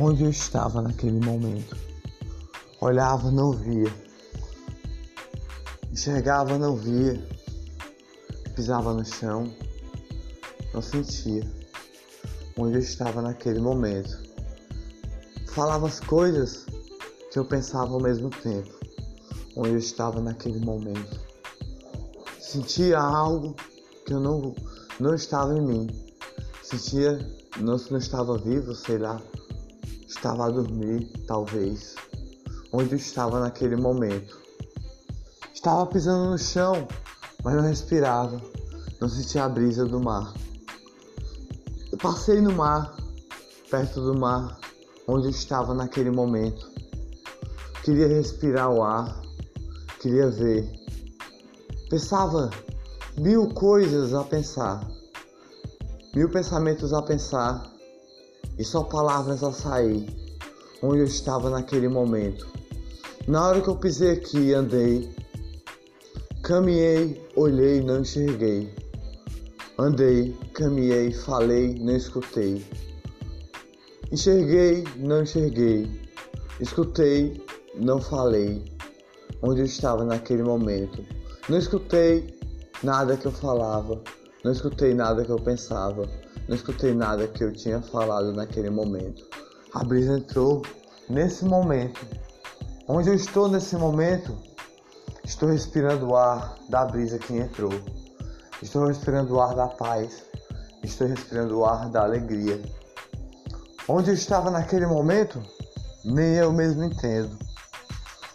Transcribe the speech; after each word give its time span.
onde 0.00 0.24
eu 0.24 0.30
estava 0.30 0.80
naquele 0.80 1.20
momento. 1.20 1.76
Olhava, 2.80 3.30
não 3.30 3.52
via. 3.52 3.92
Enxergava, 5.92 6.56
não 6.56 6.74
via. 6.74 7.22
Pisava 8.54 8.94
no 8.94 9.04
chão, 9.04 9.54
não 10.72 10.80
sentia. 10.80 11.46
Onde 12.56 12.76
eu 12.76 12.80
estava 12.80 13.20
naquele 13.20 13.60
momento. 13.60 14.18
Falava 15.48 15.86
as 15.86 16.00
coisas 16.00 16.64
que 17.30 17.38
eu 17.38 17.44
pensava 17.44 17.92
ao 17.92 18.00
mesmo 18.00 18.30
tempo. 18.30 18.70
Onde 19.54 19.70
eu 19.70 19.78
estava 19.78 20.20
naquele 20.20 20.60
momento. 20.60 21.20
Sentia 22.40 22.98
algo 22.98 23.54
que 24.06 24.14
eu 24.14 24.20
não, 24.20 24.54
não 24.98 25.14
estava 25.14 25.56
em 25.56 25.60
mim. 25.60 25.86
Sentia, 26.62 27.18
não, 27.58 27.76
não 27.90 27.98
estava 27.98 28.38
vivo, 28.38 28.74
sei 28.74 28.96
lá. 28.96 29.20
Estava 30.10 30.46
a 30.46 30.50
dormir, 30.50 31.06
talvez. 31.24 31.94
Onde 32.72 32.92
eu 32.92 32.98
estava 32.98 33.38
naquele 33.38 33.76
momento. 33.76 34.40
Estava 35.54 35.86
pisando 35.86 36.30
no 36.30 36.36
chão, 36.36 36.88
mas 37.44 37.54
não 37.54 37.62
respirava. 37.62 38.42
Não 39.00 39.08
sentia 39.08 39.44
a 39.44 39.48
brisa 39.48 39.86
do 39.86 40.00
mar. 40.00 40.34
Eu 41.92 41.96
passei 41.96 42.40
no 42.40 42.52
mar, 42.52 42.92
perto 43.70 44.00
do 44.00 44.18
mar, 44.18 44.58
onde 45.06 45.28
eu 45.28 45.30
estava 45.30 45.74
naquele 45.74 46.10
momento. 46.10 46.68
Queria 47.84 48.08
respirar 48.08 48.68
o 48.68 48.82
ar, 48.82 49.22
queria 50.00 50.28
ver. 50.28 50.68
Pensava 51.88 52.50
mil 53.16 53.48
coisas 53.54 54.12
a 54.12 54.24
pensar, 54.24 54.86
mil 56.12 56.28
pensamentos 56.28 56.92
a 56.92 57.00
pensar 57.00 57.79
e 58.60 58.64
só 58.64 58.82
palavras 58.82 59.42
a 59.42 59.50
sair, 59.52 60.06
onde 60.82 60.98
eu 60.98 61.06
estava 61.06 61.48
naquele 61.48 61.88
momento. 61.88 62.46
Na 63.26 63.48
hora 63.48 63.62
que 63.62 63.68
eu 63.68 63.76
pisei 63.76 64.10
aqui, 64.10 64.52
andei, 64.52 65.08
caminhei, 66.42 67.26
olhei, 67.36 67.80
não 67.80 68.00
enxerguei. 68.00 68.70
Andei, 69.78 70.36
caminhei, 70.52 71.10
falei, 71.10 71.74
não 71.80 71.96
escutei. 71.96 72.62
Enxerguei, 74.12 74.84
não 74.98 75.22
enxerguei. 75.22 75.90
Escutei, 76.60 77.42
não 77.76 77.98
falei. 77.98 78.62
Onde 79.40 79.62
eu 79.62 79.64
estava 79.64 80.04
naquele 80.04 80.42
momento. 80.42 81.02
Não 81.48 81.56
escutei 81.56 82.38
nada 82.82 83.16
que 83.16 83.24
eu 83.24 83.32
falava. 83.32 84.02
Não 84.44 84.52
escutei 84.52 84.94
nada 84.94 85.24
que 85.24 85.30
eu 85.30 85.38
pensava. 85.38 86.08
Não 86.48 86.56
escutei 86.56 86.94
nada 86.94 87.26
que 87.28 87.44
eu 87.44 87.52
tinha 87.52 87.80
falado 87.82 88.32
naquele 88.32 88.70
momento. 88.70 89.26
A 89.74 89.84
brisa 89.84 90.18
entrou 90.18 90.62
nesse 91.08 91.44
momento. 91.44 92.04
Onde 92.88 93.08
eu 93.08 93.14
estou 93.14 93.48
nesse 93.48 93.76
momento, 93.76 94.36
estou 95.24 95.50
respirando 95.50 96.08
o 96.08 96.16
ar 96.16 96.56
da 96.68 96.84
brisa 96.84 97.18
que 97.18 97.34
entrou. 97.34 97.72
Estou 98.62 98.86
respirando 98.86 99.34
o 99.34 99.40
ar 99.40 99.54
da 99.54 99.68
paz. 99.68 100.24
Estou 100.82 101.06
respirando 101.06 101.58
o 101.58 101.64
ar 101.64 101.88
da 101.90 102.02
alegria. 102.02 102.60
Onde 103.86 104.10
eu 104.10 104.14
estava 104.14 104.50
naquele 104.50 104.86
momento, 104.86 105.42
nem 106.04 106.34
eu 106.36 106.52
mesmo 106.52 106.82
entendo. 106.84 107.38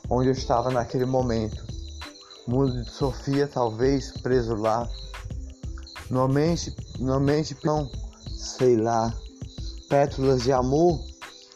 Onde 0.09 0.29
eu 0.29 0.33
estava 0.33 0.69
naquele 0.69 1.05
momento, 1.05 1.65
mundo 2.47 2.83
de 2.83 2.91
Sofia 2.91 3.47
talvez 3.47 4.11
preso 4.21 4.55
lá. 4.55 4.87
Numa 6.09 6.27
mente, 6.27 6.75
numa 6.99 7.19
mente 7.19 7.55
não, 7.63 7.89
sei 8.27 8.77
lá, 8.77 9.13
pétalas 9.89 10.43
de 10.43 10.51
amor. 10.51 10.99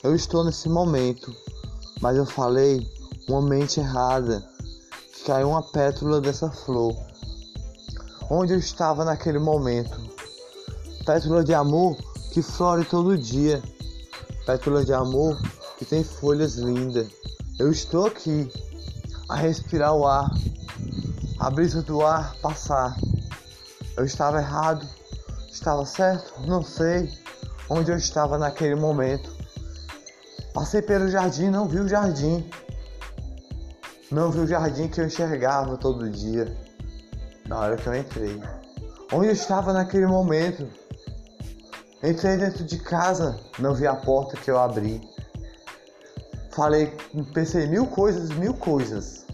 Eu 0.03 0.15
estou 0.15 0.43
nesse 0.43 0.69
momento, 0.69 1.35
mas 2.01 2.17
eu 2.17 2.25
falei 2.25 2.87
uma 3.27 3.41
mente 3.41 3.79
errada. 3.79 4.47
Que 5.13 5.25
caiu 5.25 5.49
uma 5.49 5.61
pétala 5.61 6.21
dessa 6.21 6.49
flor 6.49 6.95
onde 8.29 8.53
eu 8.53 8.59
estava 8.59 9.03
naquele 9.03 9.39
momento. 9.39 9.99
Pétula 11.05 11.43
de 11.43 11.53
amor 11.53 11.97
que 12.31 12.41
flore 12.41 12.85
todo 12.85 13.17
dia. 13.17 13.61
Pétula 14.45 14.85
de 14.85 14.93
amor 14.93 15.37
que 15.77 15.85
tem 15.85 16.03
folhas 16.03 16.55
lindas. 16.55 17.07
Eu 17.57 17.71
estou 17.71 18.05
aqui 18.05 18.49
a 19.27 19.35
respirar 19.35 19.93
o 19.95 20.05
ar, 20.05 20.29
a 21.39 21.49
brisa 21.49 21.81
do 21.81 22.01
ar 22.05 22.35
passar. 22.41 22.95
Eu 23.99 24.05
estava 24.05 24.39
errado, 24.39 24.87
estava 25.51 25.85
certo, 25.85 26.39
não 26.47 26.63
sei 26.63 27.11
onde 27.69 27.91
eu 27.91 27.97
estava 27.97 28.37
naquele 28.37 28.75
momento. 28.75 29.29
Passei 30.53 30.81
pelo 30.81 31.09
jardim, 31.09 31.49
não 31.49 31.67
vi 31.67 31.81
o 31.81 31.87
jardim. 31.87 32.49
Não 34.09 34.31
vi 34.31 34.39
o 34.39 34.47
jardim 34.47 34.87
que 34.87 35.01
eu 35.01 35.05
enxergava 35.05 35.75
todo 35.75 36.09
dia 36.09 36.47
na 37.45 37.59
hora 37.59 37.75
que 37.75 37.87
eu 37.87 37.93
entrei. 37.93 38.41
Onde 39.11 39.27
eu 39.27 39.33
estava 39.33 39.73
naquele 39.73 40.07
momento? 40.07 40.65
Entrei 42.01 42.37
dentro 42.37 42.63
de 42.63 42.79
casa, 42.79 43.37
não 43.59 43.75
vi 43.75 43.85
a 43.85 43.95
porta 43.95 44.37
que 44.37 44.49
eu 44.49 44.57
abri. 44.57 45.01
Falei, 46.51 46.95
pensei 47.33 47.67
mil 47.67 47.85
coisas, 47.85 48.29
mil 48.29 48.53
coisas 48.53 49.25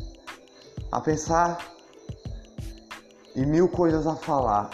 a 0.91 0.99
pensar 0.99 1.74
e 3.35 3.45
mil 3.45 3.67
coisas 3.67 4.07
a 4.07 4.15
falar. 4.15 4.69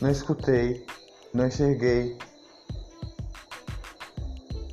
Não 0.00 0.10
escutei, 0.10 0.86
não 1.32 1.46
enxerguei, 1.46 2.18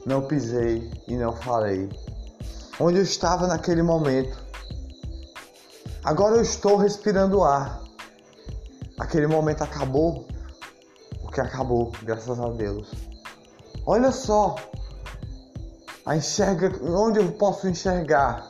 não 0.06 0.28
pisei 0.28 0.92
e 1.08 1.16
não 1.16 1.34
falei. 1.34 1.90
Onde 2.80 2.98
eu 2.98 3.04
estava 3.04 3.48
naquele 3.48 3.82
momento? 3.82 4.38
Agora 6.04 6.36
eu 6.36 6.42
estou 6.42 6.78
respirando 6.78 7.44
ar. 7.44 7.82
Aquele 9.00 9.28
momento 9.28 9.64
acabou. 9.64 10.28
O 11.24 11.32
que 11.32 11.42
acabou, 11.42 11.92
graças 12.04 12.40
a 12.40 12.50
Deus. 12.50 12.92
Olha 13.86 14.12
só. 14.12 14.56
A 16.06 16.16
enxerga 16.16 16.72
onde 16.84 17.20
eu 17.20 17.32
posso 17.32 17.68
enxergar. 17.68 18.48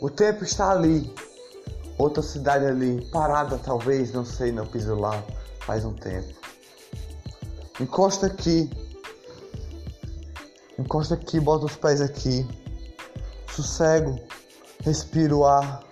O 0.00 0.08
tempo 0.08 0.44
está 0.44 0.70
ali. 0.70 1.12
Outra 1.98 2.22
cidade 2.22 2.64
ali, 2.64 3.04
parada 3.10 3.58
talvez, 3.58 4.12
não 4.12 4.24
sei, 4.24 4.52
não 4.52 4.66
piso 4.66 4.94
lá 4.94 5.22
faz 5.60 5.84
um 5.84 5.92
tempo. 5.92 6.32
Encosta 7.80 8.26
aqui. 8.26 8.70
Encosta 10.78 11.14
aqui, 11.14 11.40
bota 11.40 11.66
os 11.66 11.76
pés 11.76 12.00
aqui. 12.00 12.46
Sossego. 13.50 14.18
Respiro 14.84 15.38
o 15.38 15.44
ar 15.44 15.88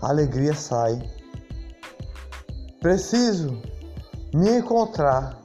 a 0.00 0.10
alegria 0.10 0.54
sai. 0.54 1.00
Preciso 2.80 3.60
me 4.32 4.58
encontrar 4.58 5.40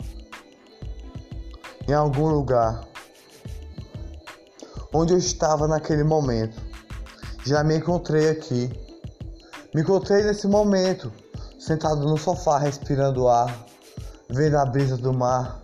em 1.88 1.94
algum 1.94 2.28
lugar 2.28 2.88
onde 4.94 5.14
eu 5.14 5.18
estava 5.18 5.68
naquele 5.68 6.04
momento. 6.04 6.62
Já 7.46 7.64
me 7.64 7.78
encontrei 7.78 8.30
aqui. 8.30 8.70
Me 9.74 9.84
encontrei 9.84 10.22
nesse 10.24 10.48
momento, 10.48 11.10
sentado 11.58 12.02
no 12.02 12.18
sofá, 12.18 12.60
respirando 12.60 13.30
ar, 13.30 13.66
vendo 14.30 14.58
a 14.58 14.66
brisa 14.66 14.98
do 14.98 15.14
mar, 15.14 15.62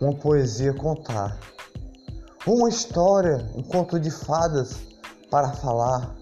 uma 0.00 0.12
poesia 0.12 0.74
contar. 0.74 1.38
Uma 2.44 2.68
história, 2.68 3.48
um 3.54 3.62
conto 3.62 4.00
de 4.00 4.10
fadas 4.10 4.76
para 5.30 5.52
falar. 5.52 6.16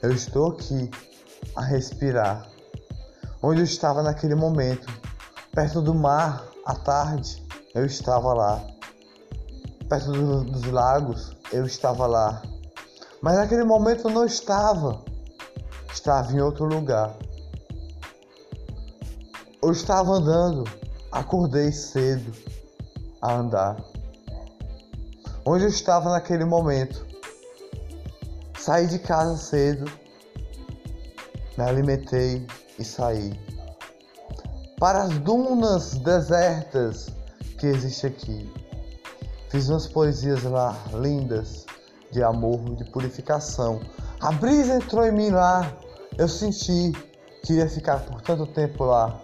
Eu 0.00 0.10
estou 0.10 0.52
aqui 0.52 0.90
a 1.54 1.62
respirar. 1.62 2.48
Onde 3.42 3.60
eu 3.60 3.64
estava 3.64 4.02
naquele 4.02 4.34
momento, 4.34 4.86
perto 5.52 5.82
do 5.82 5.94
mar, 5.94 6.44
à 6.64 6.74
tarde, 6.74 7.44
eu 7.74 7.84
estava 7.84 8.32
lá. 8.32 8.64
Perto 9.86 10.12
do, 10.12 10.44
dos 10.44 10.64
lagos, 10.64 11.36
eu 11.52 11.66
estava 11.66 12.06
lá. 12.06 12.40
Mas 13.20 13.36
naquele 13.36 13.64
momento 13.64 14.08
eu 14.08 14.14
não 14.14 14.24
estava. 14.24 15.12
Estava 15.94 16.32
em 16.32 16.40
outro 16.40 16.66
lugar. 16.66 17.16
Eu 19.62 19.70
estava 19.70 20.10
andando, 20.10 20.64
acordei 21.10 21.72
cedo 21.72 22.30
a 23.22 23.32
andar. 23.32 23.76
Onde 25.46 25.64
eu 25.64 25.70
estava 25.70 26.10
naquele 26.10 26.44
momento? 26.44 27.06
Saí 28.58 28.86
de 28.86 28.98
casa 28.98 29.38
cedo 29.38 29.90
me 31.56 31.62
alimentei 31.62 32.44
e 32.78 32.84
saí. 32.84 33.38
Para 34.78 35.04
as 35.04 35.18
dunas 35.20 35.94
desertas 35.94 37.08
que 37.58 37.68
existem 37.68 38.10
aqui. 38.10 38.52
Fiz 39.50 39.68
umas 39.68 39.86
poesias 39.86 40.42
lá 40.42 40.76
lindas 40.94 41.64
de 42.10 42.24
amor, 42.24 42.58
de 42.74 42.84
purificação. 42.90 43.80
A 44.24 44.32
brisa 44.32 44.76
entrou 44.76 45.04
em 45.04 45.12
mim 45.12 45.28
lá. 45.28 45.70
Eu 46.16 46.26
senti 46.26 46.92
que 47.42 47.52
ia 47.52 47.68
ficar 47.68 47.98
por 48.06 48.22
tanto 48.22 48.46
tempo 48.46 48.84
lá. 48.84 49.20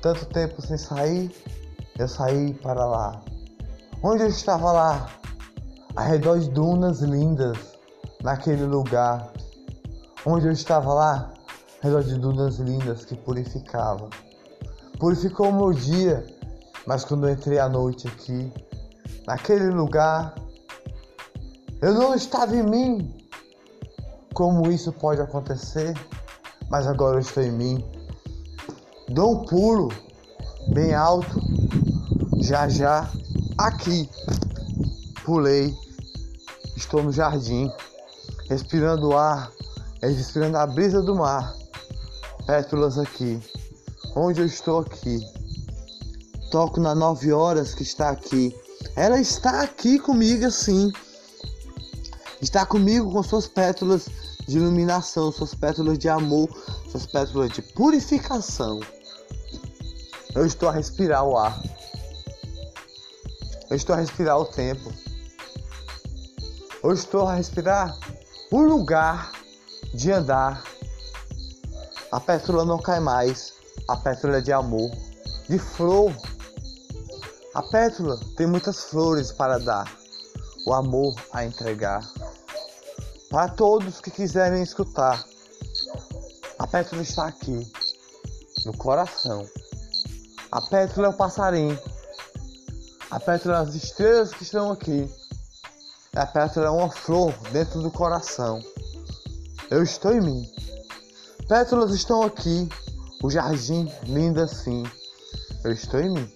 Tanto 0.00 0.24
tempo 0.24 0.62
sem 0.62 0.78
sair, 0.78 1.30
eu 1.98 2.08
saí 2.08 2.54
para 2.54 2.82
lá. 2.86 3.20
Onde 4.02 4.22
eu 4.22 4.28
estava 4.28 4.72
lá, 4.72 5.10
ao 5.94 6.04
redor 6.06 6.38
de 6.38 6.48
dunas 6.48 7.00
lindas, 7.00 7.58
naquele 8.22 8.64
lugar. 8.64 9.30
Onde 10.24 10.46
eu 10.46 10.52
estava 10.52 10.94
lá, 10.94 11.30
ao 11.84 11.90
redor 11.90 12.02
de 12.02 12.14
dunas 12.14 12.56
lindas 12.56 13.04
que 13.04 13.14
purificavam. 13.14 14.08
Purificou 14.98 15.50
o 15.50 15.52
meu 15.52 15.74
dia, 15.74 16.24
mas 16.86 17.04
quando 17.04 17.28
eu 17.28 17.34
entrei 17.34 17.58
à 17.58 17.68
noite 17.68 18.08
aqui, 18.08 18.50
naquele 19.26 19.68
lugar, 19.68 20.34
eu 21.82 21.92
não 21.92 22.14
estava 22.14 22.56
em 22.56 22.62
mim. 22.62 23.21
Como 24.34 24.70
isso 24.72 24.90
pode 24.92 25.20
acontecer? 25.20 25.94
Mas 26.70 26.86
agora 26.86 27.16
eu 27.16 27.20
estou 27.20 27.42
em 27.42 27.52
mim. 27.52 27.84
Dou 29.10 29.34
um 29.34 29.44
pulo 29.44 29.92
bem 30.68 30.94
alto, 30.94 31.38
já 32.40 32.66
já, 32.66 33.10
aqui. 33.58 34.08
Pulei, 35.22 35.76
estou 36.76 37.02
no 37.02 37.12
jardim, 37.12 37.70
respirando 38.48 39.10
o 39.10 39.16
ar, 39.16 39.52
respirando 40.00 40.56
a 40.56 40.66
brisa 40.66 41.02
do 41.02 41.14
mar. 41.14 41.54
Pétalas 42.46 42.98
aqui, 42.98 43.38
onde 44.16 44.40
eu 44.40 44.46
estou 44.46 44.80
aqui. 44.80 45.20
Toco 46.50 46.80
na 46.80 46.94
nove 46.94 47.32
horas 47.32 47.74
que 47.74 47.82
está 47.82 48.08
aqui. 48.08 48.56
Ela 48.96 49.20
está 49.20 49.60
aqui 49.60 49.98
comigo 49.98 50.46
assim. 50.46 50.90
Está 52.40 52.66
comigo 52.66 53.12
com 53.12 53.22
suas 53.22 53.46
pétalas 53.46 54.08
de 54.52 54.58
iluminação, 54.58 55.32
suas 55.32 55.54
pétalas 55.54 55.98
de 55.98 56.10
amor, 56.10 56.46
suas 56.90 57.06
pétalas 57.06 57.50
de 57.52 57.62
purificação. 57.62 58.80
Eu 60.34 60.44
estou 60.44 60.68
a 60.68 60.72
respirar 60.72 61.24
o 61.24 61.38
ar. 61.38 61.58
Eu 63.70 63.76
estou 63.76 63.94
a 63.94 63.98
respirar 63.98 64.38
o 64.38 64.44
tempo. 64.44 64.92
Eu 66.84 66.92
estou 66.92 67.26
a 67.26 67.34
respirar 67.34 67.96
o 68.50 68.60
lugar 68.60 69.32
de 69.94 70.12
andar. 70.12 70.62
A 72.10 72.20
pétala 72.20 72.66
não 72.66 72.78
cai 72.78 73.00
mais. 73.00 73.54
A 73.88 73.96
pétala 73.96 74.36
é 74.36 74.40
de 74.42 74.52
amor, 74.52 74.90
de 75.48 75.58
flor. 75.58 76.12
A 77.54 77.62
pétala 77.62 78.20
tem 78.36 78.46
muitas 78.46 78.84
flores 78.84 79.32
para 79.32 79.58
dar, 79.58 79.90
o 80.66 80.74
amor 80.74 81.14
a 81.32 81.42
entregar. 81.42 82.02
Para 83.32 83.48
todos 83.48 83.98
que 83.98 84.10
quiserem 84.10 84.62
escutar, 84.62 85.24
a 86.58 86.66
pétala 86.66 87.00
está 87.00 87.28
aqui, 87.28 87.66
no 88.66 88.76
coração. 88.76 89.48
A 90.50 90.60
pétala 90.60 91.06
é 91.06 91.10
o 91.10 91.14
passarinho. 91.14 91.78
A 93.10 93.18
pétala 93.18 93.56
é 93.56 93.60
as 93.62 93.74
estrelas 93.74 94.34
que 94.34 94.42
estão 94.42 94.70
aqui. 94.70 95.10
A 96.14 96.26
pétala 96.26 96.66
é 96.66 96.70
uma 96.70 96.90
flor 96.90 97.32
dentro 97.52 97.80
do 97.80 97.90
coração. 97.90 98.62
Eu 99.70 99.82
estou 99.82 100.12
em 100.12 100.20
mim. 100.20 100.52
Pétalas 101.48 101.92
estão 101.92 102.22
aqui. 102.22 102.68
O 103.22 103.30
jardim 103.30 103.90
lindo 104.02 104.42
assim. 104.42 104.82
Eu 105.64 105.72
estou 105.72 106.00
em 106.00 106.10
mim. 106.10 106.32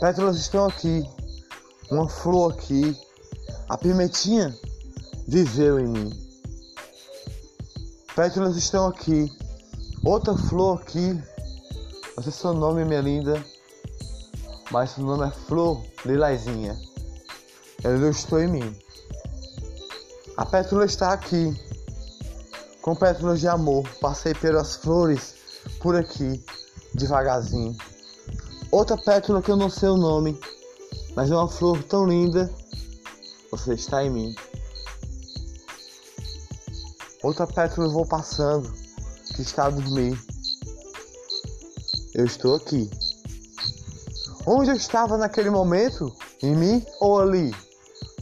Pétalas 0.00 0.36
estão 0.36 0.66
aqui. 0.66 1.02
Uma 1.90 2.10
flor 2.10 2.52
aqui. 2.52 2.94
A 3.70 3.78
pimentinha 3.78 4.54
viveu 5.26 5.78
em 5.78 5.88
mim. 5.88 6.10
Pétalas 8.14 8.56
estão 8.56 8.86
aqui. 8.86 9.30
Outra 10.04 10.36
flor 10.36 10.80
aqui 10.80 11.18
não 12.16 12.22
sei 12.22 12.32
seu 12.32 12.54
nome, 12.54 12.84
minha 12.84 13.00
linda, 13.00 13.44
mas 14.70 14.90
seu 14.90 15.02
nome 15.02 15.26
é 15.26 15.30
Flor 15.32 15.82
Lilazinha. 16.06 16.78
Eu 17.82 17.98
não 17.98 18.08
estou 18.08 18.40
em 18.40 18.46
mim. 18.46 18.76
A 20.36 20.46
pétala 20.46 20.84
está 20.84 21.12
aqui, 21.12 21.52
com 22.80 22.94
pétalas 22.94 23.40
de 23.40 23.48
amor. 23.48 23.82
Passei 24.00 24.32
pelas 24.32 24.76
flores 24.76 25.34
por 25.80 25.96
aqui, 25.96 26.40
devagarzinho. 26.94 27.76
Outra 28.70 28.96
pétala 28.96 29.42
que 29.42 29.50
eu 29.50 29.56
não 29.56 29.68
sei 29.68 29.88
o 29.88 29.96
nome, 29.96 30.38
mas 31.16 31.32
é 31.32 31.34
uma 31.34 31.48
flor 31.48 31.82
tão 31.82 32.06
linda. 32.06 32.48
Você 33.50 33.74
está 33.74 34.04
em 34.04 34.10
mim. 34.10 34.36
Outra 37.24 37.46
pétala 37.46 37.86
eu 37.86 37.90
vou 37.90 38.04
passando, 38.04 38.70
que 39.34 39.40
está 39.40 39.64
a 39.64 39.70
dormir. 39.70 40.14
Eu 42.14 42.26
estou 42.26 42.54
aqui. 42.54 42.90
Onde 44.46 44.70
eu 44.70 44.76
estava 44.76 45.16
naquele 45.16 45.48
momento? 45.48 46.14
Em 46.42 46.54
mim 46.54 46.86
ou 47.00 47.18
ali? 47.18 47.50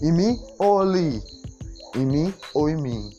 Em 0.01 0.13
mim 0.13 0.41
ou 0.57 0.81
ali? 0.81 1.21
Em 1.97 2.07
mim 2.07 2.33
ou 2.55 2.71
em 2.71 2.77
mim? 2.77 3.11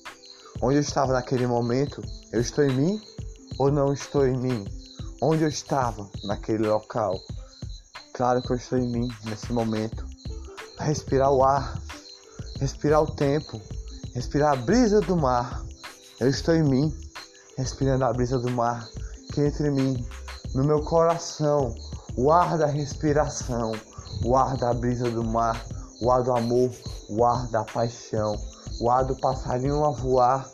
Onde 0.62 0.77
eu 0.77 0.81
estava 0.81 1.12
naquele 1.12 1.45
momento? 1.45 2.01
Eu 2.31 2.39
estou 2.39 2.63
em 2.63 2.74
mim 2.74 3.01
ou 3.59 3.69
não 3.69 3.91
estou 3.91 4.25
em 4.25 4.38
mim? 4.38 4.65
Onde 5.21 5.44
eu 5.44 5.50
estava 5.50 6.09
naquele 6.24 6.65
local? 6.65 7.19
Claro 8.13 8.41
que 8.41 8.51
eu 8.51 8.56
estou 8.56 8.77
em 8.80 8.88
mim 8.89 9.09
nesse 9.25 9.51
momento. 9.51 10.06
Respirar 10.80 11.30
o 11.30 11.44
ar, 11.44 11.77
respirar 12.57 13.03
o 13.03 13.12
tempo, 13.13 13.62
respirar 14.15 14.53
a 14.53 14.56
brisa 14.56 15.01
do 15.01 15.18
mar. 15.18 15.62
Eu 16.23 16.29
estou 16.29 16.55
em 16.55 16.63
mim, 16.63 16.97
respirando 17.57 18.05
a 18.05 18.13
brisa 18.13 18.39
do 18.39 18.49
mar 18.49 18.87
que 19.33 19.41
entre 19.41 19.69
mim 19.69 20.07
no 20.55 20.63
meu 20.63 20.81
coração 20.81 21.75
o 22.15 22.31
ar 22.31 22.57
da 22.57 22.65
respiração, 22.65 23.73
o 24.23 24.33
ar 24.33 24.55
da 24.55 24.73
brisa 24.73 25.11
do 25.11 25.21
mar, 25.21 25.65
o 25.99 26.09
ar 26.09 26.23
do 26.23 26.31
amor, 26.31 26.71
o 27.09 27.25
ar 27.25 27.45
da 27.47 27.65
paixão, 27.65 28.39
o 28.79 28.89
ar 28.89 29.03
do 29.03 29.17
passarinho 29.17 29.83
a 29.83 29.89
voar, 29.89 30.47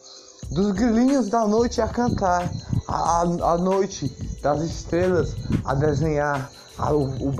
dos 0.49 0.71
grilinhos 0.71 1.29
da 1.29 1.45
noite 1.45 1.79
a 1.81 1.87
cantar, 1.87 2.51
a, 2.87 3.21
a 3.21 3.57
noite 3.59 4.09
das 4.41 4.63
estrelas 4.63 5.35
a 5.65 5.75
desenhar, 5.75 6.49
a, 6.79 6.89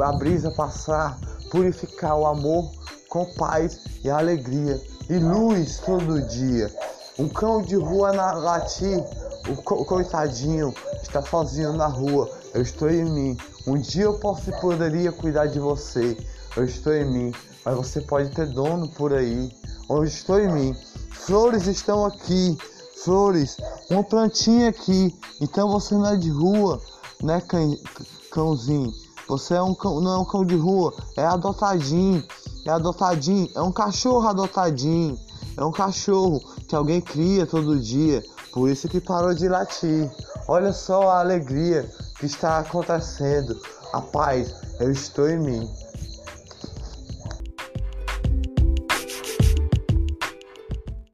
a 0.07 0.11
brisa 0.11 0.51
passar, 0.51 1.17
purificar 1.49 2.15
o 2.15 2.27
amor 2.27 2.69
com 3.09 3.25
paz 3.33 3.79
e 4.03 4.09
alegria 4.11 4.79
e 5.09 5.17
luz 5.17 5.79
todo 5.79 6.21
dia. 6.27 6.71
Um 7.19 7.27
cão 7.27 7.62
de 7.62 7.75
rua 7.75 8.13
na 8.13 8.31
latir, 8.31 9.04
o 9.50 9.83
coitadinho 9.83 10.74
está 11.04 11.21
sozinho 11.21 11.74
na 11.74 11.86
rua, 11.88 12.31
eu 12.54 12.62
estou 12.62 12.89
em 12.89 13.04
mim. 13.04 13.38
Um 13.68 13.77
dia 13.77 14.06
eu 14.06 14.13
posso 14.19 14.50
poderia 14.62 15.12
cuidar 15.12 15.48
de 15.48 15.60
você. 15.60 16.17
Eu 16.55 16.63
estou 16.63 16.93
em 16.93 17.05
mim. 17.05 17.34
Mas 17.65 17.75
você 17.75 18.00
pode 18.00 18.29
ter 18.29 18.48
dono 18.48 18.88
por 18.88 19.13
aí. 19.13 19.53
Eu 19.89 20.03
estou 20.05 20.39
em 20.39 20.51
mim. 20.51 20.75
Flores 21.12 21.67
estão 21.67 22.05
aqui. 22.05 22.58
Flores. 23.03 23.58
Uma 23.89 24.03
plantinha 24.03 24.70
aqui. 24.70 25.13
Então 25.41 25.70
você 25.70 25.96
não 25.96 26.05
é 26.05 26.15
de 26.15 26.29
rua, 26.29 26.82
né, 27.22 27.43
cãozinho? 28.32 28.93
Você 29.27 29.53
é 29.55 29.62
um 29.62 29.75
cão, 29.75 30.00
não 30.00 30.13
é 30.13 30.17
um 30.17 30.25
cão 30.25 30.46
de 30.46 30.55
rua, 30.55 30.93
é 31.17 31.25
adotadinho. 31.25 32.24
É 32.65 32.72
adotadinho, 32.72 33.50
é 33.55 33.62
um 33.62 33.72
cachorro 33.72 34.27
adotadinho. 34.27 35.20
É 35.58 35.63
um 35.63 35.72
cachorro 35.72 36.41
que 36.68 36.75
alguém 36.75 37.01
cria 37.01 37.46
todo 37.46 37.79
dia. 37.79 38.24
Por 38.51 38.70
isso 38.70 38.88
que 38.88 39.00
parou 39.00 39.34
de 39.34 39.48
latir. 39.48 40.10
Olha 40.48 40.74
só 40.74 41.10
a 41.10 41.20
alegria 41.20 41.89
que 42.20 42.25
está 42.25 42.60
acontecendo. 42.60 43.60
A 43.94 44.01
paz, 44.01 44.56
eu 44.79 44.91
estou 44.91 45.29
em 45.29 45.39
mim. 45.39 45.70